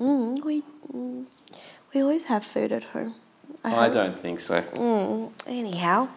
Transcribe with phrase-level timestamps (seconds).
[0.00, 1.24] Mm, we mm,
[1.94, 3.14] we always have food at home.
[3.64, 3.92] I hope.
[3.94, 4.62] don't think so.
[4.62, 6.08] Mm, anyhow,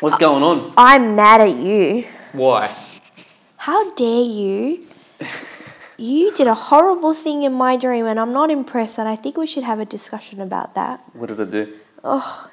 [0.00, 0.72] What's going on?
[0.78, 2.04] I'm mad at you.
[2.32, 2.74] Why?
[3.56, 4.86] How dare you?
[5.98, 8.98] You did a horrible thing in my dream, and I'm not impressed.
[8.98, 11.00] And I think we should have a discussion about that.
[11.12, 11.74] What did I do?
[12.02, 12.50] Oh,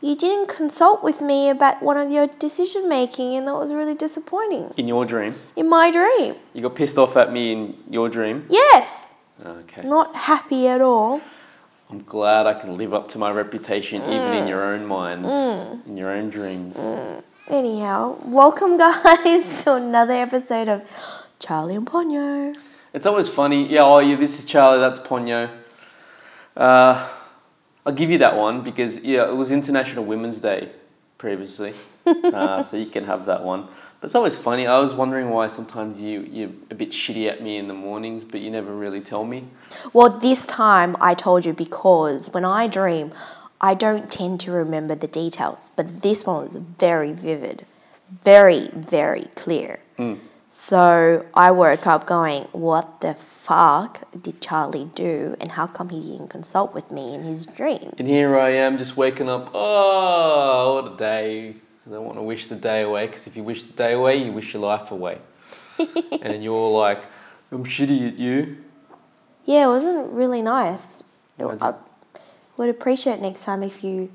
[0.00, 3.94] you didn't consult with me about one of your decision making, and that was really
[3.94, 4.72] disappointing.
[4.78, 5.34] In your dream?
[5.56, 8.46] In my dream, You got pissed off at me in your dream?
[8.48, 9.05] yes,
[9.44, 9.82] Okay.
[9.82, 11.20] not happy at all.
[11.90, 15.28] I'm glad I can live up to my reputation even in your own minds,
[15.86, 16.78] in your own dreams.
[17.48, 20.82] Anyhow, welcome guys to another episode of
[21.38, 22.56] Charlie and Ponyo.
[22.92, 23.68] It's always funny.
[23.68, 25.50] Yeah, oh, yeah, this is Charlie, that's Ponyo.
[26.56, 27.08] Uh,
[27.84, 30.70] I'll give you that one because, yeah, it was International Women's Day
[31.18, 31.72] previously.
[32.06, 33.66] uh, so you can have that one.
[34.00, 34.66] But it's always funny.
[34.66, 38.24] I was wondering why sometimes you, you're a bit shitty at me in the mornings,
[38.24, 39.44] but you never really tell me.
[39.92, 43.12] Well, this time I told you because when I dream,
[43.60, 47.64] I don't tend to remember the details, but this one was very vivid,
[48.22, 49.80] very, very clear.
[50.58, 55.36] So I woke up going, What the fuck did Charlie do?
[55.38, 57.94] And how come he didn't consult with me in his dreams?
[57.98, 59.50] And here I am just waking up.
[59.54, 61.54] Oh, what a day.
[61.86, 64.16] I don't want to wish the day away because if you wish the day away,
[64.16, 65.18] you wish your life away.
[65.78, 67.04] and then you're like,
[67.52, 68.56] I'm shitty at you.
[69.44, 71.04] Yeah, it wasn't really nice.
[71.38, 71.74] I
[72.56, 74.10] would appreciate next time if you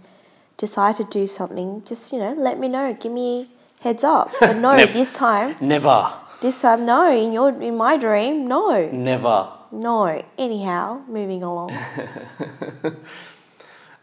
[0.58, 2.94] decide to do something, just, you know, let me know.
[3.00, 4.32] Give me heads up.
[4.40, 6.14] But no, this time, Never.
[6.42, 7.10] This time, no.
[7.12, 9.50] In your, in my dream, no, Never.
[9.72, 10.24] no.
[10.38, 11.78] Anyhow, moving along.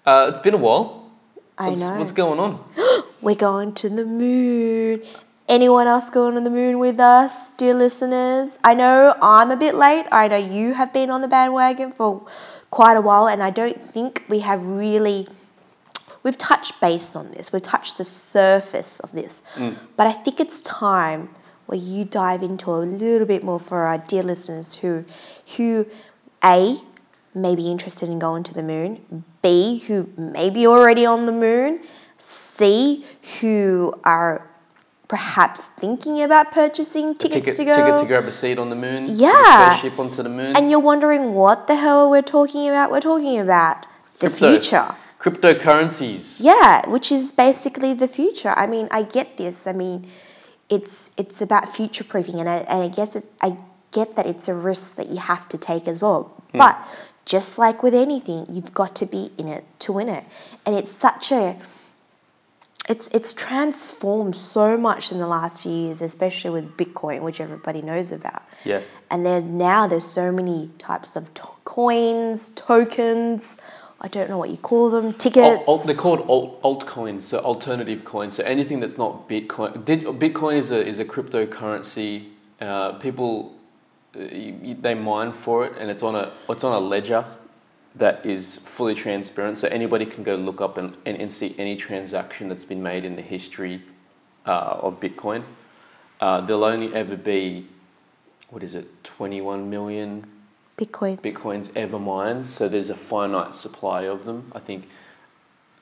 [0.06, 1.11] Uh, it's been a while.
[1.58, 1.98] I What's, know.
[1.98, 2.64] what's going on?
[3.20, 5.03] We're going to the moon.
[5.48, 8.58] Anyone else going to the moon with us, dear listeners?
[8.64, 10.06] I know I'm a bit late.
[10.11, 12.27] I know you have been on the bandwagon for
[12.70, 15.28] quite a while, and I don't think we have really.
[16.23, 17.52] We've touched base on this.
[17.52, 19.42] We've touched the surface of this,
[19.96, 21.29] but I think it's time
[21.68, 25.05] where you dive into a little bit more for our dear listeners who,
[25.56, 25.86] who,
[26.42, 26.80] a
[27.34, 29.24] may be interested in going to the moon.
[29.42, 31.80] B who may be already on the moon.
[32.17, 33.05] C
[33.40, 34.48] who are
[35.08, 37.77] perhaps thinking about purchasing tickets Ticket, to go.
[37.77, 39.08] ticket to grab a seat on the moon.
[39.11, 39.77] Yeah.
[39.78, 40.57] Spaceship onto the moon.
[40.57, 42.90] And you're wondering what the hell we're talking about?
[42.90, 43.86] We're talking about
[44.20, 44.61] the Crypto.
[44.61, 44.95] future.
[45.20, 46.36] Cryptocurrencies.
[46.40, 48.55] Yeah, which is basically the future.
[48.57, 49.67] I mean, I get this.
[49.67, 50.08] I mean,
[50.68, 53.56] it's it's about future proofing, and I, and I guess it, I
[53.90, 56.24] get that it's a risk that you have to take as well.
[56.52, 56.58] Hmm.
[56.58, 56.79] But
[57.24, 60.24] just like with anything, you've got to be in it to win it,
[60.67, 61.57] and it's such a
[62.89, 67.83] it's it's transformed so much in the last few years, especially with Bitcoin, which everybody
[67.83, 68.42] knows about.
[68.64, 68.80] Yeah.
[69.11, 73.58] And then now there's so many types of to- coins, tokens.
[74.01, 75.13] I don't know what you call them.
[75.14, 75.45] Tickets.
[75.45, 78.35] Alt, alt, they're called alt, altcoins, so alternative coins.
[78.36, 79.85] So anything that's not Bitcoin.
[79.85, 82.29] Bitcoin is a is a cryptocurrency.
[82.61, 83.55] Uh, people
[84.17, 87.25] uh, you, they mine for it, and it's on a it's on a ledger
[87.97, 89.58] that is fully transparent.
[89.58, 93.05] So anybody can go look up and, and, and see any transaction that's been made
[93.05, 93.83] in the history
[94.47, 95.42] uh, of Bitcoin.
[96.20, 97.67] Uh, there'll only ever be
[98.51, 100.25] what is it, twenty one million
[100.78, 101.20] Bitcoin.
[101.20, 102.46] bitcoins ever mined.
[102.46, 104.52] So there's a finite supply of them.
[104.55, 104.89] I think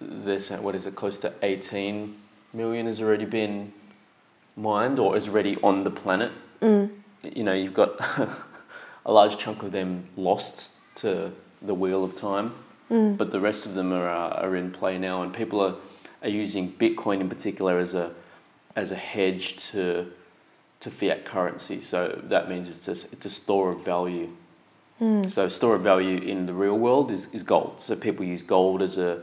[0.01, 2.17] there's what is it, close to 18
[2.53, 3.73] million has already been
[4.57, 6.33] mined or is already on the planet.
[7.23, 8.01] You know, you've got
[9.07, 11.31] a large chunk of them lost to
[11.63, 12.55] the wheel of time,
[12.89, 15.75] but the rest of them are uh, are in play now, and people are
[16.23, 18.13] are using Bitcoin in particular as a
[18.77, 20.11] as a hedge to
[20.81, 21.81] to fiat currency.
[21.81, 24.29] So that means it's just it's a store of value.
[24.99, 25.29] Hmm.
[25.29, 27.81] So store of value in the real world is, is gold.
[27.81, 29.23] So people use gold as a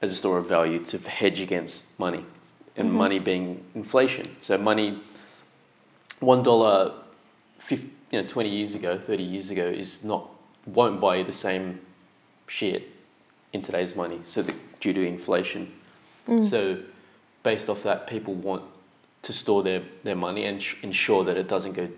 [0.00, 2.24] as a store of value to hedge against money,
[2.76, 2.98] and mm-hmm.
[2.98, 4.26] money being inflation.
[4.42, 5.00] So money,
[6.20, 6.92] one dollar,
[7.70, 7.78] you
[8.12, 10.28] know, twenty years ago, thirty years ago is not
[10.66, 11.80] won't buy you the same
[12.46, 12.88] shit
[13.52, 14.20] in today's money.
[14.26, 15.72] So the, due to inflation,
[16.28, 16.48] mm.
[16.48, 16.78] so
[17.42, 18.62] based off that, people want
[19.22, 21.88] to store their, their money and sh- ensure that it doesn't go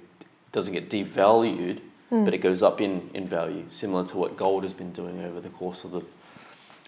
[0.52, 1.80] doesn't get devalued,
[2.10, 5.40] but it goes up in, in value, similar to what gold has been doing over
[5.40, 6.02] the course of the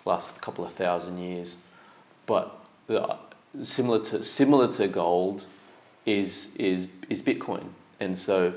[0.05, 1.57] last couple of thousand years.
[2.27, 2.59] But
[2.89, 3.17] the,
[3.63, 5.45] similar to similar to gold
[6.07, 7.67] is is is Bitcoin,
[8.01, 8.53] and so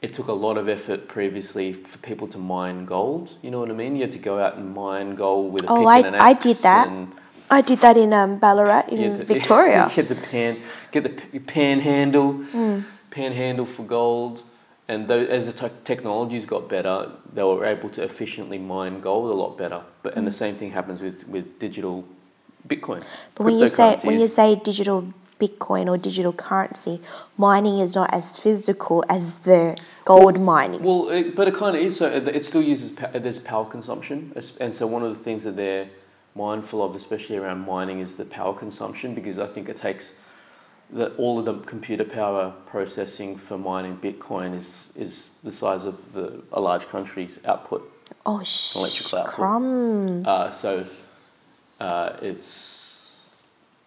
[0.00, 3.34] it took a lot of effort previously for people to mine gold.
[3.42, 3.96] You know what I mean?
[3.96, 6.14] You had to go out and mine gold with a Oh, pick I- and an
[6.14, 6.22] axe.
[6.24, 6.88] I did that.
[7.50, 9.84] I did that in um, Ballarat in you to- Victoria.
[9.88, 10.58] you had to pan,
[10.92, 11.02] get
[11.32, 12.80] the panhandle, Hmm.
[13.10, 14.42] panhandle for gold,
[14.88, 19.34] and as the te- technologies got better, they were able to efficiently mine gold a
[19.34, 19.82] lot better.
[20.02, 20.42] But and the mm.
[20.42, 22.04] same thing happens with, with digital
[22.66, 23.02] Bitcoin.
[23.34, 27.00] But when you say when you say digital Bitcoin or digital currency,
[27.36, 30.82] mining is not as physical as the gold mining.
[30.82, 31.96] Well, it, but it kind of is.
[31.98, 35.56] So it, it still uses there's power consumption, and so one of the things that
[35.56, 35.88] they're
[36.34, 40.14] mindful of, especially around mining, is the power consumption because I think it takes
[40.90, 46.12] the, all of the computer power processing for mining Bitcoin is is the size of
[46.12, 47.90] the a large country's output.
[48.24, 48.76] Oh sh!
[48.76, 49.34] Electrical output.
[49.34, 50.26] Crumbs.
[50.26, 50.86] Uh, so
[51.80, 53.16] uh, it's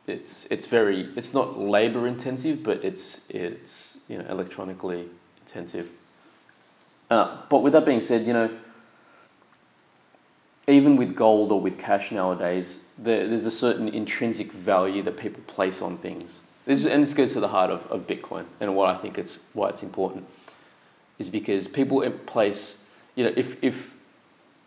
[0.08, 5.10] it's it's very it's not labor intensive, but it's it's you know electronically
[5.46, 5.92] intensive.
[7.10, 8.50] Uh, but with that being said, you know,
[10.68, 15.44] even with gold or with cash nowadays, there, there's a certain intrinsic value that people
[15.46, 16.40] place on things.
[16.66, 19.18] This is, and this goes to the heart of, of Bitcoin and what I think
[19.18, 20.26] it's why it's important
[21.18, 22.84] is because people place,
[23.16, 23.94] you know, if if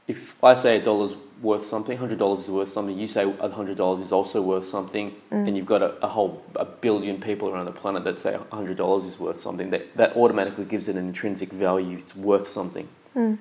[0.07, 3.49] if I say a dollar's worth something, hundred dollars is worth something, you say a
[3.49, 5.49] hundred dollars is also worth something, mm.
[5.49, 8.55] and you've got a, a whole a billion people around the planet that say a
[8.55, 12.47] hundred dollars is worth something, that, that automatically gives it an intrinsic value, it's worth
[12.47, 12.87] something.
[13.17, 13.39] Mm.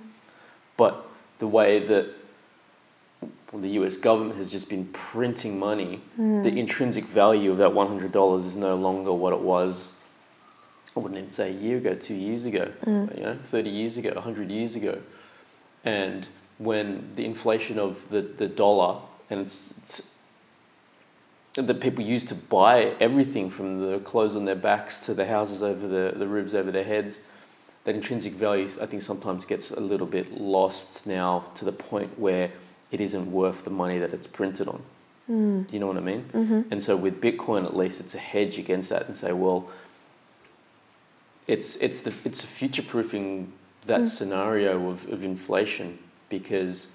[0.77, 1.05] But
[1.39, 2.09] the way that
[3.53, 6.45] the US government has just been printing money, the hmm.
[6.45, 9.93] intrinsic value of that $100 is no longer what it was,
[10.95, 13.07] I wouldn't even say a year ago, two years ago, hmm.
[13.15, 14.99] you know, 30 years ago, 100 years ago.
[15.83, 16.27] And
[16.59, 18.99] when the inflation of the, the dollar,
[19.29, 20.03] and it's, it's
[21.55, 25.61] that people used to buy everything from the clothes on their backs to the houses
[25.61, 27.19] over the, the roofs over their heads,
[27.83, 32.17] that intrinsic value, I think, sometimes gets a little bit lost now to the point
[32.17, 32.51] where
[32.93, 34.81] it isn't worth the money that it's printed on.
[35.25, 35.63] Hmm.
[35.63, 36.29] Do you know what I mean?
[36.31, 36.61] Mm-hmm.
[36.71, 39.69] And so with Bitcoin, at least, it's a hedge against that and say, well,
[41.47, 43.51] it's it's the it's future proofing
[43.87, 44.05] that hmm.
[44.05, 45.97] scenario of, of inflation
[46.29, 46.87] because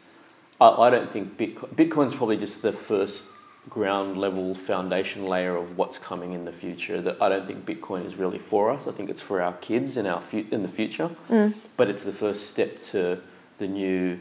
[0.60, 3.26] I, I don't think Bitcoin Bitcoin's probably just the first
[3.68, 7.02] ground level foundation layer of what's coming in the future.
[7.02, 8.86] That I don't think Bitcoin is really for us.
[8.86, 11.08] I think it's for our kids in our fu- in the future.
[11.26, 11.48] Hmm.
[11.76, 13.20] But it's the first step to
[13.58, 14.20] the new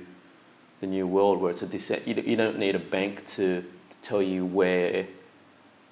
[0.81, 3.61] the new world where it's a dece- you, don't- you don't need a bank to,
[3.61, 5.07] to tell you where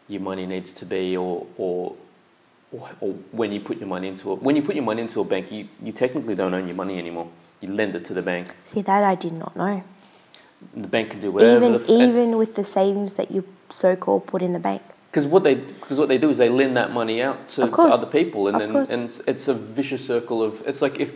[0.08, 1.96] your money needs to be or, or
[2.72, 4.42] or or when you put your money into it.
[4.42, 6.98] When you put your money into a bank, you, you technically don't own your money
[6.98, 7.28] anymore.
[7.62, 8.54] You lend it to the bank.
[8.64, 9.84] See that I did not know.
[10.76, 11.58] The bank can do whatever.
[11.66, 14.82] Even f- even with the savings that you so called put in the bank.
[15.10, 17.82] Because what they because what they do is they lend that money out to, to
[17.94, 21.14] other people, and then and it's a vicious circle of it's like if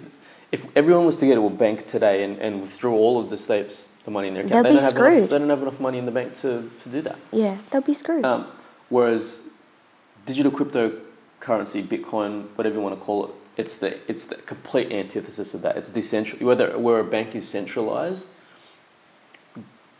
[0.51, 3.37] if everyone was to go to a bank today and, and withdraw all of the
[3.37, 5.29] states the money in their account, They'll they be don't have enough, screwed.
[5.29, 7.17] they don't have enough money in the bank to, to do that.
[7.31, 8.25] Yeah, they'll be screwed.
[8.25, 8.47] Um,
[8.89, 9.43] whereas
[10.25, 15.53] digital cryptocurrency, Bitcoin, whatever you want to call it, it's the it's the complete antithesis
[15.53, 15.75] of that.
[15.77, 16.41] It's decentral.
[16.41, 18.29] Whether where a bank is centralized,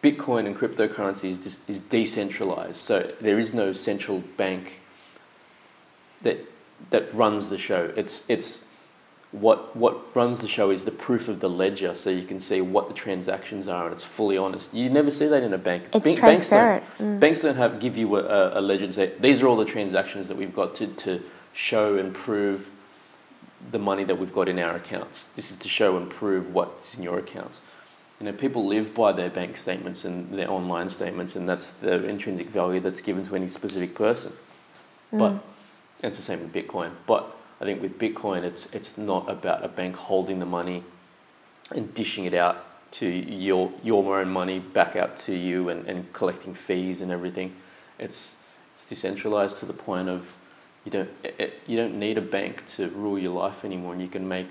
[0.02, 2.78] Bitcoin and cryptocurrency is dis- is decentralized.
[2.78, 4.80] So there is no central bank
[6.22, 6.38] that
[6.92, 7.92] that runs the show.
[7.98, 8.64] It's it's
[9.32, 12.62] what what runs the show is the proof of the ledger, so you can see
[12.62, 14.74] what the transactions are, and it's fully honest.
[14.74, 15.84] You never see that in a bank.
[15.94, 16.84] It's Bank- transparent.
[16.84, 17.20] Banks don't, mm.
[17.20, 20.28] banks don't have give you a, a, ledger and say these are all the transactions
[20.30, 21.22] that we've got to, to
[21.54, 22.72] show and prove
[23.72, 25.26] the money that we've got in our accounts.
[25.36, 27.62] This is to show and prove what's in your accounts.
[28.20, 32.04] You know, people live by their bank statements and their online statements, and that's the
[32.06, 34.34] intrinsic value that's given to any specific person.
[35.14, 35.20] Mm.
[35.20, 35.32] But
[36.02, 36.92] and it's the same with Bitcoin.
[37.06, 40.84] But I think with Bitcoin, it's it's not about a bank holding the money
[41.76, 46.12] and dishing it out to your your own money back out to you and, and
[46.14, 47.54] collecting fees and everything.
[48.00, 48.38] It's
[48.74, 50.34] it's decentralized to the point of
[50.86, 54.08] you don't it, you don't need a bank to rule your life anymore, and you
[54.08, 54.50] can make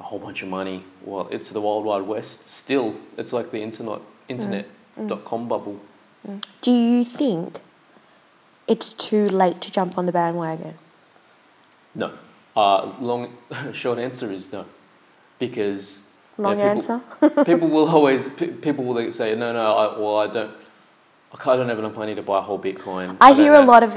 [0.00, 0.84] a whole bunch of money.
[1.04, 2.46] Well, it's the wild wild west.
[2.46, 5.04] Still, it's like the internet internet mm.
[5.04, 5.08] Mm.
[5.08, 5.78] dot com bubble.
[6.26, 6.42] Mm.
[6.62, 7.60] Do you think
[8.66, 10.74] it's too late to jump on the bandwagon?
[11.98, 12.12] No.
[12.56, 13.36] Uh, long
[13.72, 14.64] short answer is no,
[15.38, 16.00] because
[16.38, 17.44] you know, Long people- answer.
[17.50, 20.52] people will always pe- people will say no no I, well I don't
[21.44, 23.16] I don't have enough money to buy a whole Bitcoin.
[23.20, 23.90] I don't hear a lot of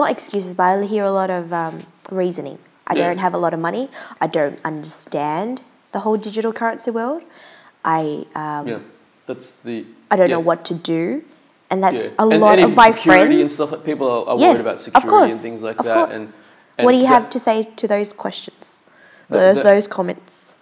[0.00, 2.58] not excuses, but I hear a lot of um, reasoning.
[2.86, 3.08] I Yeah.
[3.08, 3.88] don't have a lot of money.
[4.20, 7.22] I don't understand the whole digital currency world.
[7.84, 8.78] I um, Yeah,
[9.26, 9.84] that's the.
[10.12, 11.24] I don't yeah, know what to do,
[11.70, 12.10] and that's yeah.
[12.24, 13.34] a And- lot and of my friends.
[13.34, 13.72] and stuff.
[13.72, 15.94] Like people are, are yes, worried about security course, and things like of that.
[15.94, 16.16] course.
[16.16, 16.26] And,
[16.78, 18.82] and what do you that- have to say to those questions?
[19.28, 20.54] The- Those, the- those comments.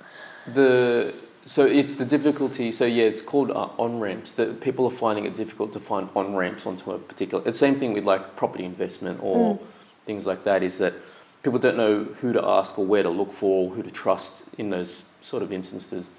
[0.54, 1.14] The
[1.46, 2.72] so it's the difficulty.
[2.72, 4.32] So yeah, it's called uh, on ramps.
[4.34, 7.42] That people are finding it difficult to find on ramps onto a particular.
[7.46, 9.58] It's the same thing with like property investment or Mm.
[10.06, 10.62] things like that.
[10.62, 10.94] Is that
[11.42, 14.44] people don't know who to ask or where to look for, or who to trust
[14.58, 16.10] in those sort of instances.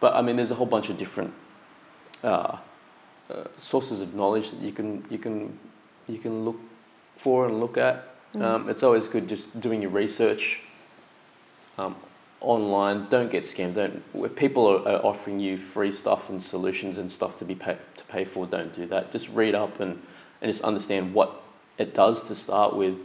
[0.00, 1.32] But I mean, there's a whole bunch of different
[2.24, 2.56] uh,
[3.30, 5.58] uh, sources of knowledge that you can you can
[6.08, 6.56] you can look
[7.16, 8.08] for and look at.
[8.34, 10.60] Um, it's always good just doing your research
[11.78, 11.96] um,
[12.40, 13.06] online.
[13.08, 13.74] Don't get scammed.
[13.74, 17.54] Don't if people are, are offering you free stuff and solutions and stuff to be
[17.54, 19.12] pay, to pay for, don't do that.
[19.12, 20.00] Just read up and
[20.40, 21.42] and just understand what
[21.78, 23.00] it does to start with,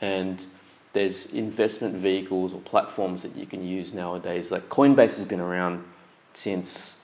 [0.00, 0.44] and
[0.92, 4.50] there's investment vehicles or platforms that you can use nowadays.
[4.50, 5.84] Like Coinbase has been around
[6.32, 6.96] since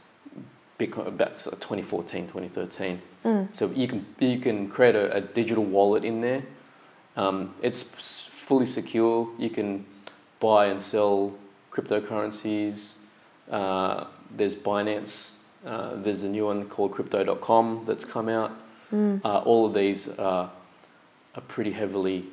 [0.78, 3.00] Bitcoin about 2014, 2013.
[3.52, 6.42] So you can you can create a, a digital wallet in there.
[7.16, 9.28] Um, it's fully secure.
[9.38, 9.84] You can
[10.40, 11.34] buy and sell
[11.70, 12.94] cryptocurrencies.
[13.50, 15.30] Uh, there's Binance.
[15.64, 18.52] Uh, there's a new one called Crypto.com that's come out.
[19.24, 20.50] Uh, all of these are,
[21.34, 22.26] are pretty heavily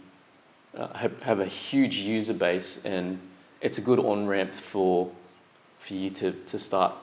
[0.78, 3.20] uh, have, have a huge user base, and
[3.62, 5.12] it's a good on ramp for
[5.78, 6.94] for you to, to start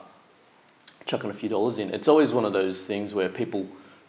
[1.07, 1.91] chucking a few dollars in.
[1.93, 3.65] It's always one of those things where people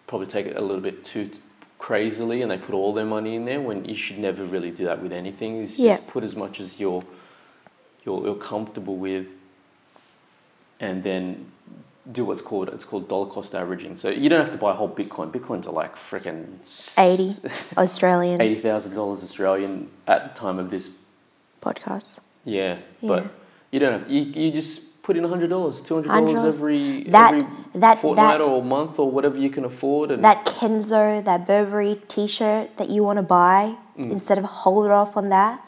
[0.07, 1.31] probably take it a little bit too
[1.79, 4.85] crazily and they put all their money in there when you should never really do
[4.85, 5.59] that with anything.
[5.63, 5.97] Is Yeah.
[5.97, 7.05] just put as much as you're,
[8.05, 9.27] you're you're comfortable with,
[10.81, 11.51] and then
[12.11, 13.97] do what's called it's called dollar cost averaging.
[13.97, 15.31] So you don't have to buy a whole Bitcoin.
[15.31, 16.47] Bitcoins are like freaking
[16.99, 17.41] 80
[17.77, 20.97] Australian eighty thousand dollars Australian at the time of this
[21.61, 22.19] podcast.
[22.45, 23.09] yeah, Yeah.
[23.09, 23.27] but
[23.71, 27.33] you don't have you, you just put in hundred dollars, two hundred dollars every That-
[27.33, 27.47] every
[27.77, 32.03] that- fortnight that- or month or whatever you can afford, and That Kenzo, that Burberry
[32.09, 34.11] t shirt that you want to buy, Mm.
[34.13, 35.61] instead of hold it off on that,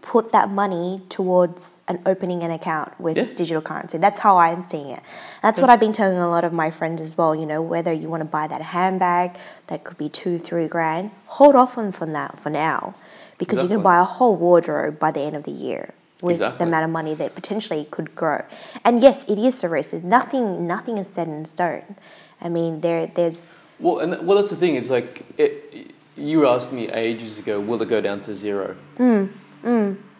[0.00, 3.24] put that money towards an opening an account with Yeah.
[3.34, 3.98] digital currency.
[3.98, 5.00] That's how I'm seeing it.
[5.42, 7.34] That's what I've been telling a lot of my friends as well.
[7.34, 9.36] You know, whether you want to buy that handbag
[9.66, 12.94] that could be two, three grand, hold off on from that for now,
[13.36, 15.90] because you can buy a whole wardrobe by the end of the year
[16.22, 16.58] with Exactly.
[16.58, 18.42] the amount of money that potentially could grow.
[18.84, 19.92] And yes, it is a risk.
[19.92, 21.96] Nothing, nothing is set in stone.
[22.40, 24.76] I mean, there, there's well, and well, that's the thing.
[24.76, 28.76] It's like it, you asked me ages ago, will it go down to zero?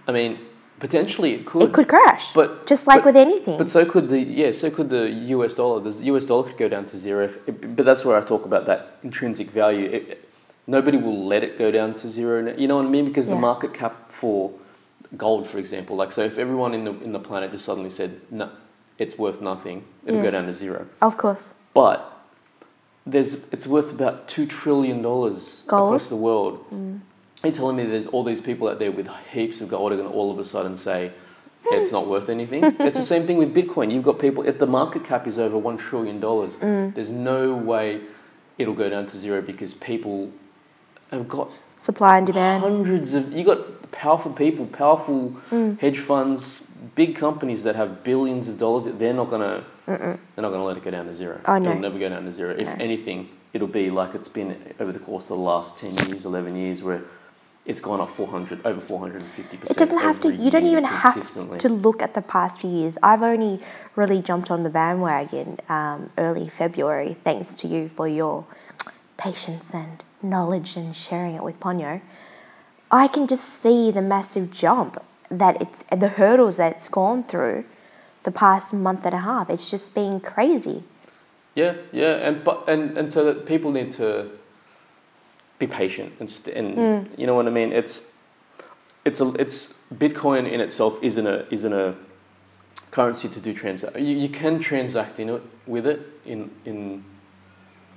[0.09, 0.39] I mean,
[0.79, 1.63] potentially it could.
[1.63, 2.33] Mm, it could crash.
[2.33, 3.57] But just like but- with anything.
[3.57, 5.81] But so could the yeah, so could the US dollar.
[5.81, 7.25] The US dollar could go down to zero.
[7.25, 7.39] If,
[7.77, 9.87] but that's where I talk about that intrinsic value.
[9.87, 10.29] It,
[10.67, 12.55] nobody will let it go down to zero.
[12.57, 13.07] You know what I mean?
[13.07, 14.53] Because the market cap for
[15.17, 18.21] gold, for example, like so, if everyone in the in the planet just suddenly said
[18.31, 18.51] no,
[18.99, 20.25] it's worth nothing, it'll Yeah.
[20.25, 20.87] go down to zero.
[21.03, 21.55] of course.
[21.75, 22.13] But
[23.07, 26.65] there's it's worth about two trillion dollars across the world.
[26.73, 27.01] Mm.
[27.45, 30.09] You're telling me there's all these people out there with heaps of gold are going
[30.09, 31.13] to all of a sudden say
[31.63, 31.75] hmm.
[31.75, 32.65] it's not worth anything?
[32.81, 33.93] it's the same thing with Bitcoin.
[33.93, 36.57] You've got people if the market cap is over one trillion dollars.
[36.57, 36.95] Mm.
[36.95, 38.01] There's no way
[38.59, 40.33] it'll go down to zero because people
[41.11, 42.63] have got Supply and demand.
[42.63, 45.37] hundreds of you got powerful people, powerful
[45.81, 48.87] hedge funds, big companies that have billions of dollars.
[48.87, 51.41] They're not gonna they're not gonna let it go down to zero.
[51.47, 51.71] Oh, no.
[51.71, 52.55] It'll never go down to zero.
[52.59, 52.85] If No.
[52.85, 56.57] anything, it'll be like it's been over the course of the last ten years, eleven
[56.57, 57.03] years, where
[57.67, 59.77] it's gone up four hundred over four hundred and fifty percent.
[59.77, 60.35] It doesn't have to.
[60.35, 62.97] You don't even have to look at the past few years.
[63.03, 63.61] I've only
[63.97, 68.45] really jumped on the bandwagon um, early February, thanks to you for your
[69.17, 72.01] patience and knowledge and sharing it with Ponyo.
[72.91, 77.65] I can just see the massive jump that it's the hurdles that it's gone through
[78.23, 79.51] the past month and a half.
[79.51, 80.83] It's just been crazy.
[81.55, 84.31] Yeah, yeah, and but and, and so that people need to
[85.59, 87.19] be patient and st- and mm.
[87.19, 87.73] you know what I mean.
[87.73, 88.03] It's
[89.05, 91.95] it's a it's Bitcoin in itself isn't a isn't a
[92.91, 93.97] currency to do transact.
[93.97, 97.05] You, you can transact in it with it in in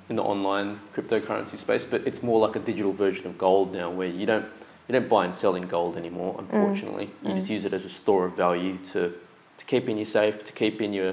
[0.10, 3.90] in the online cryptocurrency space, but it's more like a digital version of gold now,
[3.90, 4.46] where you don't
[4.88, 6.34] you don't buy and sell in gold anymore.
[6.36, 6.40] Mm.
[6.40, 7.52] Unfortunately, you just mm.
[7.52, 9.14] use it as a store of value to
[9.58, 11.10] to keep in your safe, to keep in your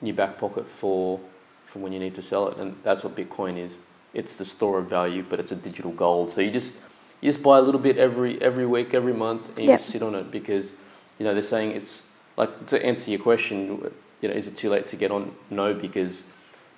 [0.00, 1.20] in your back pocket for
[1.64, 3.78] for when you need to sell it, and that's what Bitcoin is.
[4.12, 6.30] It's the store of value, but it's a digital gold.
[6.30, 6.74] So you just
[7.20, 9.78] you just buy a little bit every every week, every month, and you Yep.
[9.78, 10.72] just sit on it because
[11.18, 13.90] you know they're saying it's like to answer your question.
[14.20, 15.34] You know, is it too late to get on?
[15.50, 16.24] No, because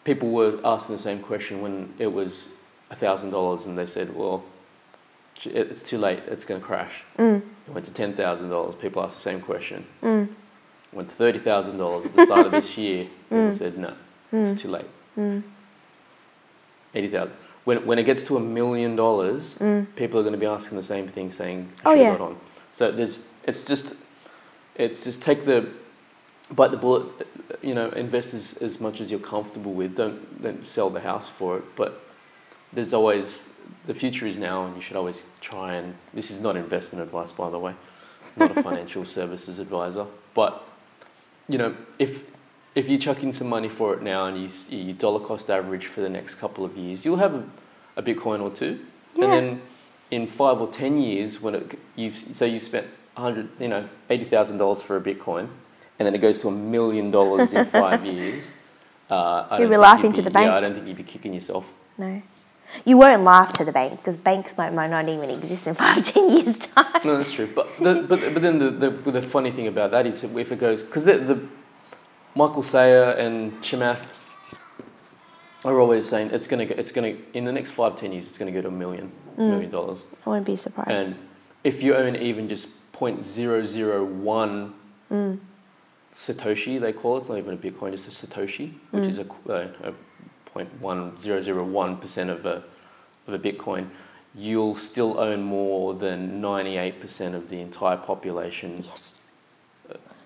[0.06, 2.48] people were asking the same question when it was
[2.94, 4.42] thousand dollars, and they said, "Well,
[5.44, 6.20] it's too late.
[6.28, 7.42] It's going to crash." Mm.
[7.66, 8.74] It went to ten thousand dollars.
[8.76, 9.84] People asked the same question.
[10.02, 10.28] Mm.
[10.92, 13.04] Went to thirty thousand dollars at the start of this year.
[13.28, 13.58] People Mm.
[13.58, 13.92] said, "No,
[14.32, 14.86] it's too late."
[15.18, 15.42] Mm.
[16.94, 17.34] Eighty thousand.
[17.64, 19.86] When when it gets to a million dollars, Mm.
[19.96, 22.12] people are going to be asking the same thing, saying, Oh, "Should I yeah.
[22.16, 22.36] got on?"
[22.72, 23.94] So there's it's just
[24.76, 25.66] it's just take the
[26.50, 27.06] bite the bullet.
[27.62, 29.96] You know, invest as, as much as you're comfortable with.
[29.96, 31.64] Don't don't sell the house for it.
[31.76, 32.00] But
[32.72, 33.48] there's always
[33.86, 35.94] the future is now, and you should always try and.
[36.14, 37.74] This is not investment advice, by the way,
[38.36, 40.06] not a financial services advisor.
[40.34, 40.62] But
[41.48, 42.24] you know, if
[42.74, 45.86] if you chuck in some money for it now and you, you dollar cost average
[45.86, 47.44] for the next couple of years, you'll have a,
[47.96, 48.80] a Bitcoin or two,
[49.14, 49.24] Yeah.
[49.24, 49.62] and then
[50.10, 52.86] in five or ten years, when it you've say you spent
[53.16, 55.48] hundred, you know, eighty thousand dollars for a Bitcoin,
[55.98, 58.50] and then it goes to a million dollars in five years.
[59.10, 61.32] Uh, I don't be laughing you'd to the Yeah, I don't think you'd be kicking
[61.32, 61.72] yourself.
[61.96, 62.22] No.
[62.84, 66.04] You won't laugh to the bank because banks might, might not even exist in five,
[66.12, 67.00] ten years' time.
[67.04, 67.48] No, that's true.
[67.54, 70.58] But the, but but then the, the the funny thing about that is if it
[70.58, 71.40] goes because the, the
[72.34, 74.12] Michael Saylor and Chamath
[75.64, 78.38] are always saying it's gonna go, it's gonna in the next five ten years it's
[78.38, 80.04] gonna go to a million million dollars.
[80.26, 80.90] I wouldn't be surprised.
[80.90, 81.18] And
[81.62, 84.74] if you own even just point zero zero one
[86.16, 87.20] Satoshi, they call it.
[87.20, 89.92] It's not even a Bitcoin, just a Satoshi, which is a, uh, a
[90.46, 92.64] point one zero zero one percent of a
[93.26, 93.90] of a Bitcoin.
[94.34, 99.20] You'll still own more than ninety eight percent of the entire population yes.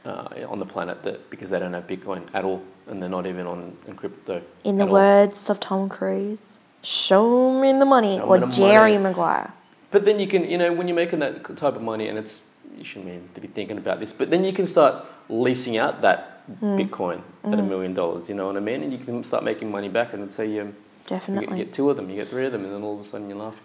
[0.04, 3.26] uh, on the planet that because they don't have Bitcoin at all, and they're not
[3.26, 4.40] even on in crypto.
[4.62, 4.92] In the all.
[4.92, 8.99] words of Tom Cruise, show me the money, Show or Jerry money.
[8.99, 9.52] Maguire.
[9.90, 12.42] But then you can, you know, when you're making that type of money, and it's
[12.80, 16.40] you shouldn't even be thinking about this, but then you can start leasing out that
[16.58, 16.76] Hmm.
[16.76, 18.28] Bitcoin at a million dollars.
[18.28, 18.82] You know what I mean?
[18.82, 20.75] And you can start making money back, and then say um, you,
[21.06, 21.58] get, Definitely.
[21.58, 23.08] you get two of them, you get three of them, and then all of a
[23.08, 23.62] sudden you're laughing.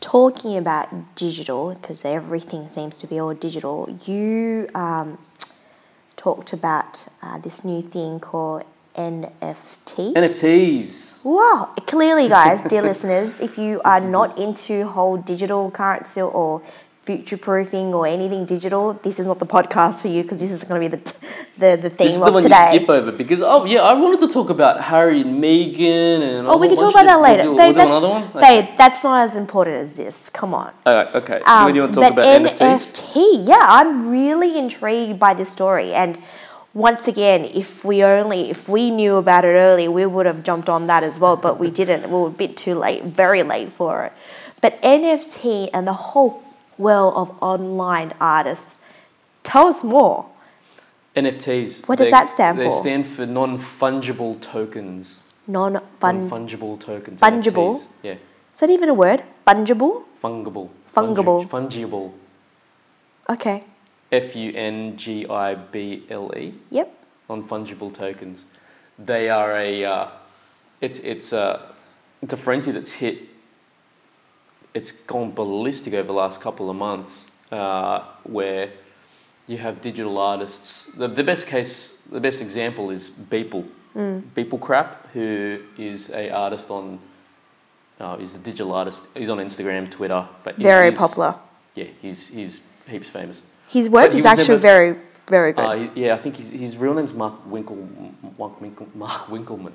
[0.00, 5.18] Talking about digital, because everything seems to be all digital, you um,
[6.16, 8.64] talked about uh, this new thing called
[8.96, 10.14] NFT.
[10.14, 11.24] NFTs.
[11.24, 11.72] Wow!
[11.86, 16.60] Clearly, guys, dear listeners, if you are not into whole digital currency or
[17.04, 20.64] future proofing or anything digital, this is not the podcast for you because this is
[20.64, 21.16] going to be the t-
[21.58, 22.72] the, the This theme is the of one today.
[22.72, 26.48] you skip over because oh yeah, I wanted to talk about Harry and Meghan and.
[26.48, 27.44] Oh, we can talk about that later.
[27.44, 28.42] We'll do, Babe, we'll do that's, another one.
[28.42, 30.30] babe, that's not as important as this.
[30.30, 30.72] Come on.
[30.86, 31.18] Okay.
[31.18, 31.40] okay.
[31.44, 32.58] Um, when do you want to talk about NFTs?
[32.58, 35.92] NFT, yeah, I'm really intrigued by this story.
[35.92, 36.18] And
[36.72, 40.68] once again, if we only if we knew about it early, we would have jumped
[40.68, 41.36] on that as well.
[41.36, 42.02] But we didn't.
[42.10, 44.12] We were a bit too late, very late for it.
[44.60, 46.42] But NFT and the whole
[46.78, 48.78] world of online artists.
[49.42, 50.26] Tell us more.
[51.16, 51.88] NFTs.
[51.88, 52.82] What does that stand They for?
[52.82, 55.20] They stand for non-fungible tokens.
[55.46, 56.28] Non-fun.
[56.28, 57.20] Non-fungible tokens.
[57.20, 57.80] Fungible?
[57.80, 57.86] NFTs.
[58.02, 58.12] Yeah.
[58.12, 59.22] Is that even a word?
[59.46, 60.04] Fungible.
[60.22, 60.70] Fungible.
[60.92, 61.48] Fungible.
[61.48, 62.12] Fungible.
[63.28, 63.64] Okay.
[64.10, 66.54] F U N G I B L E.
[66.70, 66.92] Yep.
[67.28, 68.46] Non-fungible tokens.
[68.98, 69.84] They are a.
[69.84, 70.08] Uh,
[70.80, 71.74] it's it's a
[72.22, 73.33] it's a frenzy that's hit.
[74.74, 78.70] It's gone ballistic over the last couple of months, uh, where
[79.46, 80.86] you have digital artists.
[80.96, 83.66] The, the best case, the best example is Beeple.
[83.96, 86.98] Beeple Crap, who is a artist on.
[88.00, 89.02] Uh, he's a digital artist.
[89.14, 90.26] He's on Instagram, Twitter.
[90.42, 91.36] But Very he's- popular.
[91.76, 93.42] Yeah, he's he's heaps famous.
[93.68, 94.96] His work But is actually never- very,
[95.28, 95.64] very good.
[95.64, 97.88] Uh, yeah, I think his, his real name's Mark Winkle,
[98.36, 99.72] Mark, Winkle, Mark Winkelmann.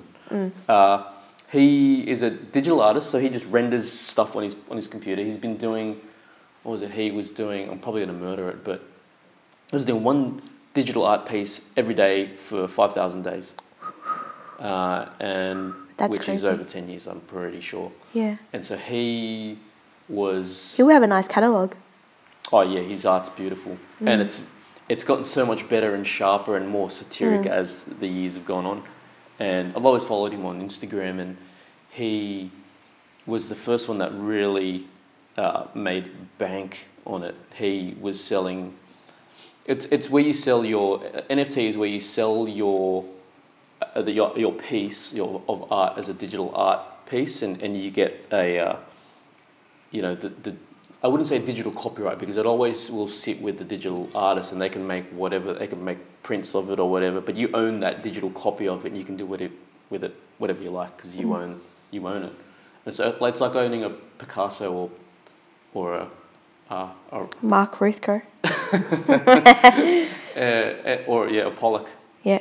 [0.68, 1.04] Uh,
[1.50, 5.22] he is a digital artist, so he just renders stuff on his on his computer.
[5.22, 6.00] He's been doing,
[6.62, 6.90] what was it?
[6.92, 7.68] He was doing.
[7.68, 8.80] I'm probably gonna murder it, but
[9.70, 10.42] he was doing one
[10.74, 13.52] digital art piece every day for five thousand days,
[14.58, 17.06] uh, and That's which is over ten years.
[17.06, 17.90] I'm pretty sure.
[18.12, 18.36] yeah.
[18.52, 19.58] And so he
[20.08, 20.74] was.
[20.76, 21.74] He will have a nice catalogue.
[22.52, 24.40] Oh yeah, his art's beautiful, and it's
[24.88, 28.66] it's gotten so much better and sharper and more satiric as the years have gone
[28.66, 28.82] on.
[29.40, 31.36] And I've always followed him on Instagram, and
[31.90, 32.52] he
[33.26, 34.86] was the first one that really
[35.36, 37.34] uh, made bank on it.
[37.56, 38.76] He was selling.
[39.66, 43.04] It's it's where you sell your NFT is where you sell your
[43.80, 47.76] uh, the, your your piece your of art as a digital art piece, and, and
[47.76, 48.76] you get a uh,
[49.90, 50.56] you know, the, the
[51.02, 54.60] I wouldn't say digital copyright because it always will sit with the digital artist and
[54.60, 57.20] they can make whatever they can make prints of it or whatever.
[57.22, 59.52] But you own that digital copy of it and you can do with it
[59.88, 61.60] with it whatever you like because you own
[61.90, 62.32] you own it.
[62.84, 64.90] And so it's like owning a Picasso or
[65.72, 66.08] or a
[66.70, 68.22] uh, or, Mark Rothko.
[70.36, 71.88] uh, or yeah a Pollock
[72.22, 72.40] Yeah.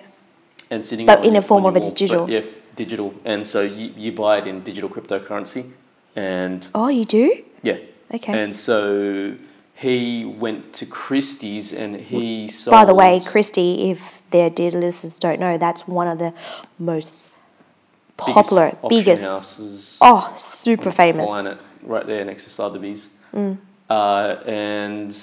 [0.69, 2.25] and sitting But in a form of a digital.
[2.25, 2.41] But yeah,
[2.75, 3.13] digital.
[3.25, 5.71] And so you, you buy it in digital cryptocurrency
[6.15, 7.43] and Oh, you do?
[7.63, 7.77] yeah.
[8.13, 8.43] Okay.
[8.43, 9.35] And so
[9.75, 12.71] he went to Christie's and he sold.
[12.71, 16.33] By the way, Christie, if their dear listeners don't know, that's one of the
[16.77, 17.25] most
[18.17, 19.23] biggest popular, biggest.
[19.23, 21.29] houses Oh, super famous.
[21.83, 23.07] right there next to Sotheby's.
[23.33, 23.57] Mm.
[23.89, 25.21] Uh, and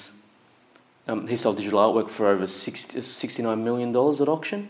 [1.07, 4.69] um, he sold digital artwork for over 60, $69 million at auction.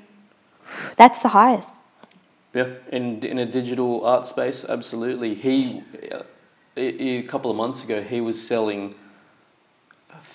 [0.98, 1.70] That's the highest.
[2.54, 5.36] Yeah, in in a digital art space, absolutely.
[5.36, 6.24] He, uh,
[6.78, 8.96] a, a couple of months ago, he was selling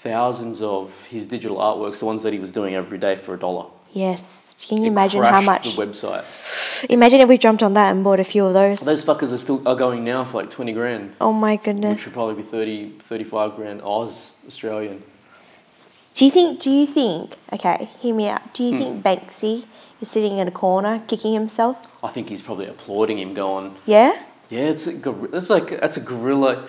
[0.02, 3.38] thousands of his digital artworks, the ones that he was doing every day, for a
[3.38, 3.66] dollar.
[3.92, 4.56] Yes.
[4.68, 5.76] Can you It imagine how much?
[5.76, 6.24] the website?
[6.88, 8.80] Imagine if we jumped on that and bought a few of those.
[8.80, 12.04] Those fuckers are still are going now for like twenty grand, Oh my which goodness.
[12.06, 15.02] would probably be 30, 35 grand Oz Australian.
[16.14, 16.60] Do you think?
[16.60, 17.36] Do you think?
[17.52, 18.40] Okay, hear me out.
[18.42, 18.48] Hmm.
[18.54, 19.64] Do you think Banksy
[20.00, 21.76] is sitting in a corner kicking himself?
[22.02, 24.20] I think he's probably applauding him, going, Yeah.
[24.52, 26.68] "Yeah, it's a gor- it's like that's a gorilla."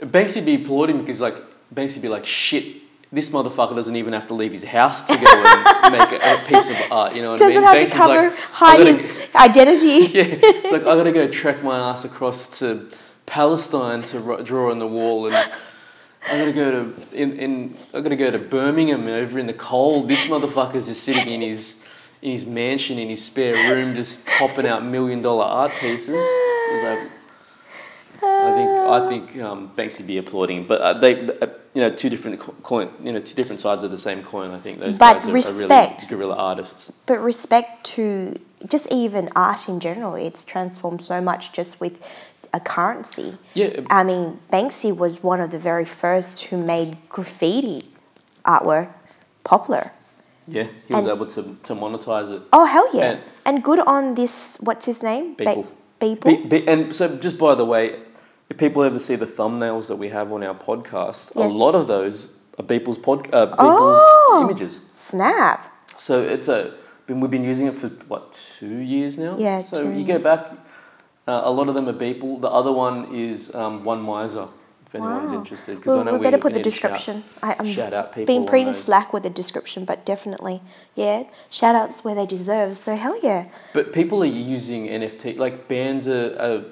[0.00, 1.36] Banksy be applauding because like
[1.74, 2.66] Banksy be like, "Shit,
[3.12, 6.44] this motherfucker doesn't even have to leave his house to go and make a, a
[6.46, 7.70] piece of art." You know what I Doesn't mean?
[7.80, 9.96] have to cover like, "I hide gotta his identity.
[10.18, 10.24] Yeah,
[10.64, 12.88] it's like I gotta go trek my ass across to
[13.26, 18.00] Palestine to ro- draw on the wall, and I gotta go to in, in I
[18.00, 20.08] gotta go to Birmingham over in the cold.
[20.08, 21.76] This motherfucker's just sitting in his
[22.20, 26.08] in his mansion in his spare room, just popping out million dollar art pieces.
[26.08, 27.12] It's like,
[28.22, 32.08] I think I think um, Banksy be applauding, but uh, they uh, you know two
[32.10, 34.50] different co- coin you know two different sides of the same coin.
[34.50, 36.92] I think those But guys are, are really guerrilla artists.
[37.06, 42.00] But respect to just even art in general, it's transformed so much just with
[42.52, 43.36] a currency.
[43.54, 47.90] Yeah, I mean, Banksy was one of the very first who made graffiti
[48.44, 48.92] artwork
[49.42, 49.90] popular.
[50.46, 52.42] yeah, he was And- able to, to monetize it.
[52.52, 53.10] Oh hell yeah!
[53.10, 54.56] And- And, good on this.
[54.60, 55.36] What's his name?
[55.36, 55.66] Beeple.
[56.00, 56.24] Beeple.
[56.24, 58.00] Be, be, and so, just by the way,
[58.50, 61.54] if people ever see the thumbnails that we have on our podcast, Yes.
[61.54, 62.28] a lot of those
[62.58, 64.40] are Beeple's pod, uh, Beeple's Oh.
[64.48, 64.80] images.
[64.96, 65.66] Snap.
[65.98, 66.72] So it's a
[67.06, 69.36] been, we've been using it for what two years now.
[69.38, 70.46] Yeah, So you go back,
[71.28, 72.40] uh, a lot of them are Beeple.
[72.40, 74.46] The other one is um, One Miser.
[74.86, 75.38] If anyone's Wow.
[75.38, 77.24] interested, because I know we we better put the to shout- description.
[77.42, 80.62] I, I'm shout out people being pretty slack with the description, but definitely,
[80.94, 81.24] yeah.
[81.50, 82.78] Shout outs where they deserve.
[82.78, 85.36] So hell yeah, But people are using NFT.
[85.36, 86.36] Like bands are.
[86.38, 86.62] are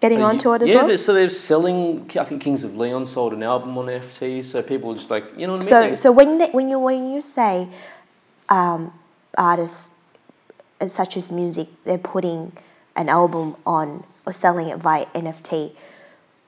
[0.00, 0.88] getting Are onto it as yeah, well.
[0.88, 2.10] they're- so they're selling.
[2.18, 5.24] I think Kings of Leon sold an album on NFT, so people are just like,
[5.36, 5.96] you know what I So, mean?
[5.96, 7.68] so when they, when you when you say
[8.48, 8.92] um,
[9.38, 9.94] artists
[10.86, 12.52] such as music, they're putting
[12.96, 15.72] an album on or selling it via NFT.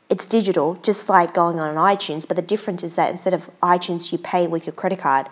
[0.09, 2.27] It's digital, just like going on iTunes.
[2.29, 5.27] But the difference is that instead of iTunes, you pay with your credit card.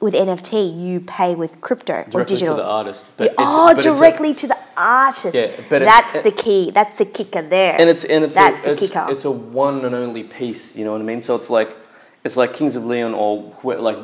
[0.00, 2.56] With NFT, you pay with crypto or directly digital.
[2.56, 3.10] to the artist.
[3.18, 5.34] But it's, oh, it's a- directly to the artist.
[5.34, 6.70] Yeah, but that's it- the key.
[6.70, 7.76] That's the kicker there.
[7.78, 9.06] and it's and it's that's a, the it's, kicker.
[9.10, 10.74] it's a one and only piece.
[10.74, 11.20] You know what I mean?
[11.20, 11.76] So it's like
[12.24, 13.98] it's like Kings of Leon or like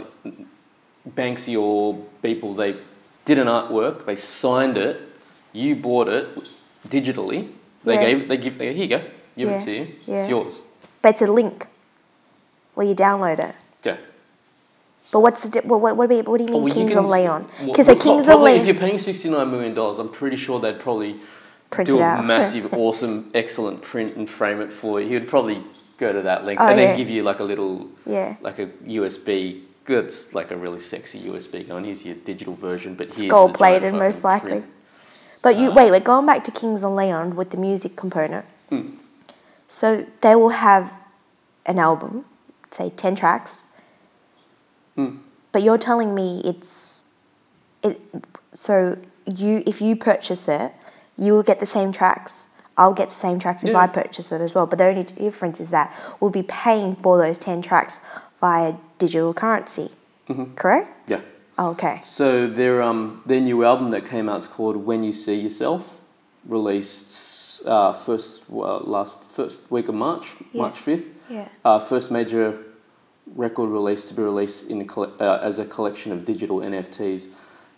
[1.08, 2.54] Banksy or people.
[2.54, 2.76] They
[3.24, 4.04] did an artwork.
[4.04, 5.00] They signed it.
[5.54, 6.26] You bought it
[6.88, 7.48] digitally.
[7.84, 8.04] They Yeah.
[8.04, 8.28] gave.
[8.28, 8.58] They give.
[8.58, 8.98] They, here you go.
[9.36, 9.86] Give Yeah, it to you.
[10.06, 10.20] yeah.
[10.20, 10.54] It's yours.
[11.00, 11.66] but it's a link
[12.74, 13.54] where you download it.
[13.84, 13.96] Yeah.
[15.12, 16.92] But what's the di- what, what, what do you what do you mean Well, Kings
[16.96, 17.48] of Leon?
[17.64, 20.60] Because well, Kings of probably If you're paying sixty nine million dollars, I'm pretty sure
[20.60, 21.16] they'd probably
[21.70, 22.24] print do it a out.
[22.34, 25.08] massive, awesome, excellent print and frame it for you.
[25.08, 25.62] He would probably
[25.98, 28.36] go to that link Oh, and then give you like a little, Yeah.
[28.40, 29.62] like a USB.
[29.88, 31.84] It's like a really sexy USB going.
[31.84, 34.50] Here's your digital version, but here's Gold plated most likely.
[34.50, 34.66] print.
[35.42, 38.44] But Uh, you wait, wait, going back to Kings of Leon with the music component.
[38.68, 38.96] Hmm.
[39.68, 40.92] So they will have
[41.66, 42.24] an album,
[42.72, 43.66] say ten tracks.
[44.96, 45.16] Hmm.
[45.52, 47.08] But you're telling me it's
[47.82, 48.00] it
[48.52, 48.98] so
[49.36, 50.72] you if you purchase it,
[51.16, 52.48] you will get the same tracks.
[52.78, 53.78] I'll get the same tracks if Yeah.
[53.78, 54.66] I purchase it as well.
[54.66, 58.00] But the only difference is that we'll be paying for those ten tracks
[58.40, 59.90] via digital currency.
[60.28, 60.54] Mm-hmm.
[60.54, 60.88] Correct?
[61.08, 61.20] Yeah.
[61.58, 62.00] Oh, okay.
[62.02, 65.96] So their um their new album that came out is called When You See Yourself,
[66.46, 70.62] released uh, first well, last first week of March, Yeah.
[70.62, 71.08] March fifth.
[71.30, 71.48] Yeah.
[71.64, 72.58] Uh, first major
[73.34, 77.28] record release to be released in uh, as a collection of digital NFTs.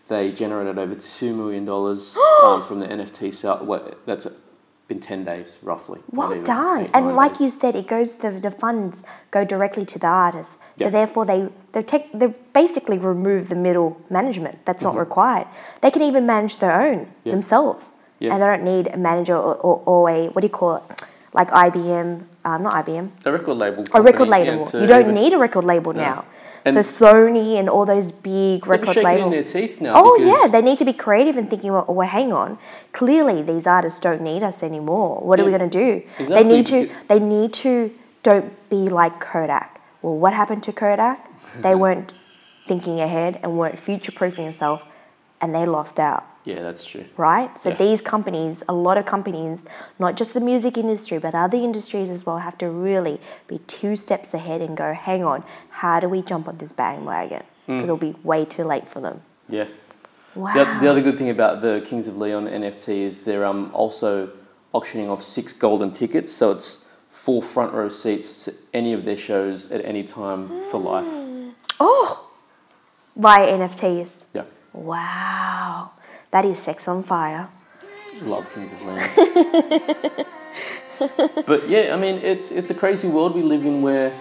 [0.09, 3.59] They generated over two million dollars um, from the NFT sale.
[3.65, 4.27] What that's
[4.89, 6.01] been ten days roughly.
[6.13, 6.83] Well even done.
[6.85, 7.41] eight, and like days.
[7.43, 10.55] you said, it goes the the funds go directly to the artists.
[10.79, 10.91] So Yeah.
[10.91, 14.97] therefore they they take they basically remove the middle management that's Mm-hmm.
[14.97, 15.47] not required.
[15.83, 17.33] They can even manage their own Yeah.
[17.33, 17.95] themselves.
[18.19, 18.33] Yeah.
[18.35, 20.83] And they don't need a manager or, or, or a what do you call it?
[21.39, 23.85] Like IBM, um, not IBM, a record label.
[23.95, 24.81] a record company, yeah, label.
[24.81, 26.25] you don't even- need a record label now.
[26.65, 29.31] And- so Sony and all those big record labels.
[29.33, 29.93] their teeth now.
[29.95, 31.73] Oh yeah, they need to be creative and thinking.
[31.73, 32.59] Well, well, hang on.
[32.93, 35.21] Clearly, these artists don't need us anymore.
[35.23, 36.03] What are we going to do?
[36.27, 36.91] They need to.
[37.07, 37.93] They need to.
[38.25, 39.81] Don't be like Kodak.
[40.03, 41.31] Well, what happened to Kodak?
[41.63, 42.13] They weren't
[42.67, 44.83] thinking ahead and weren't future proofing themselves,
[45.41, 46.25] and they lost out.
[46.45, 47.05] Yeah, that's true.
[47.17, 47.57] Right.
[47.59, 47.77] So Yeah.
[47.77, 49.67] these companies, a lot of companies,
[49.99, 53.97] not just the music industry, but other industries as well, have to really be two
[53.97, 57.43] steps ahead and go, hang on, how do we jump on this bandwagon?
[57.67, 57.77] Hmm.
[57.79, 59.21] Because it'll be way too late for them.
[59.49, 59.67] Yeah.
[60.35, 60.55] Wow.
[60.55, 64.31] The, the other good thing about the Kings of Leon NFT is they're um, also
[64.73, 66.33] auctioning off six golden tickets.
[66.33, 70.79] So it's four front row seats to any of their shows at any time for
[70.81, 71.09] life.
[71.81, 72.31] Oh,
[73.17, 74.25] via NFTs.
[74.33, 74.45] Yeah,
[74.79, 75.91] Wow,
[76.31, 77.49] that is sex on fire.
[78.23, 79.09] love Kings of Leon.
[81.47, 84.13] but yeah, I mean, it's it's a crazy world we live in where.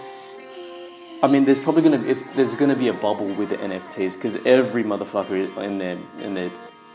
[1.22, 4.36] I mean, there's probably gonna it's, there's gonna be a bubble with the NFTs because
[4.44, 6.50] every motherfucker in their in their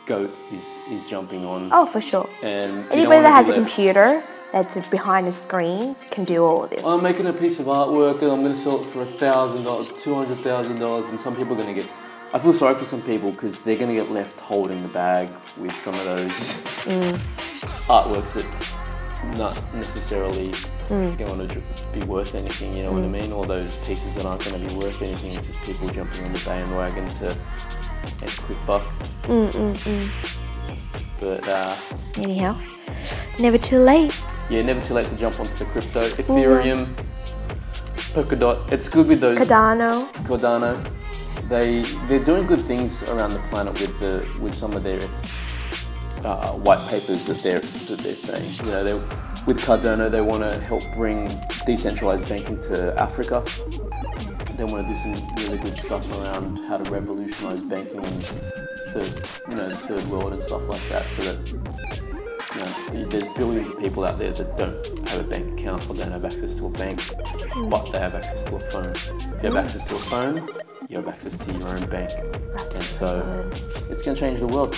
[0.06, 1.69] goat is is jumping on.
[1.71, 2.30] Oh, for sure.
[2.43, 6.69] And Anybody that has a left- computer that's behind a screen can do all of
[6.69, 6.84] this.
[6.86, 9.63] I'm making a piece of artwork and I'm going to sell it for a thousand
[9.65, 11.89] dollars, two hundred thousand dollars, and some people are going to get.
[12.34, 15.30] I feel sorry for some people because they're going to get left holding the bag
[15.56, 17.13] with some of those mm.
[17.86, 20.48] artworks that not necessarily
[20.88, 21.15] mm.
[21.15, 21.62] going to
[21.93, 22.76] be worth anything.
[22.76, 23.22] You know what I mm.
[23.22, 23.32] mean?
[23.32, 25.34] All those pieces that aren't going to be worth anything.
[25.34, 27.38] It's just people jumping on the bandwagon to
[28.19, 28.91] make a quick buck.
[31.19, 31.76] But uh,
[32.17, 32.60] Anyhow,
[33.38, 34.19] never too late.
[34.50, 36.02] yeah, never too late to jump onto the crypto.
[36.02, 36.32] Mm-hmm.
[36.32, 36.88] Ethereum,
[38.13, 38.72] Polkadot.
[38.72, 39.38] It's good with those.
[39.38, 40.12] Cardano.
[40.26, 40.84] Cardano,
[41.50, 45.02] they they're doing good things around the planet with the with some of their
[46.24, 48.65] uh, white papers that they're that they're saying.
[48.65, 48.93] You know, they
[49.46, 51.30] with Cardano they want to help bring
[51.65, 53.43] decentralized banking to Africa.
[54.58, 58.19] They want to do some really good stuff around how to revolutionize banking in
[58.93, 61.63] third, you know, the third world and stuff like that, so that
[62.93, 65.96] you know, there's billions of people out there that don't have a bank account or
[65.96, 67.02] don't have access to a bank,
[67.69, 68.91] but they have access to a phone.
[68.91, 69.08] If
[69.43, 70.50] you have access to a phone,
[70.89, 72.12] you have access to your own bank.
[72.74, 73.50] And so
[73.89, 74.76] it's going to change the world.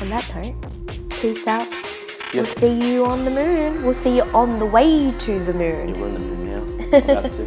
[0.00, 1.68] On that note, peace out.
[1.70, 2.34] Yep.
[2.34, 3.84] We'll see you on the moon.
[3.84, 6.00] We'll see you on the way to the Yeah, moon.
[6.00, 6.62] we're in the moon now.
[6.92, 7.42] We're about to.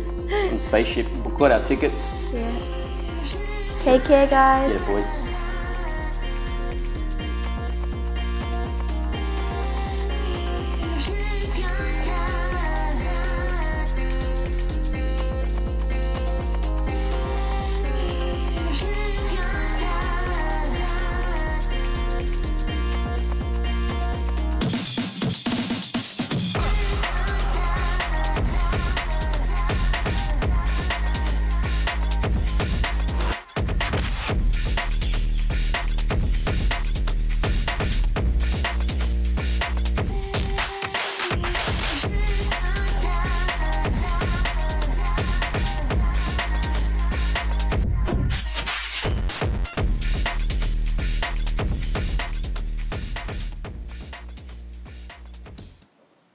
[0.52, 1.08] In spaceship.
[1.26, 2.08] We got our tickets.
[2.34, 2.60] Yeah.
[3.82, 4.74] Take care, guys.
[4.74, 5.22] Yeah, boys.